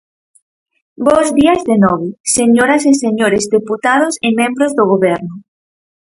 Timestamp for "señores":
3.03-3.43